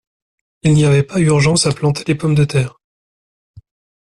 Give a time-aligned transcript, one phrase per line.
[0.63, 2.79] Il n’y avait pas urgence à planter les pommes de terre.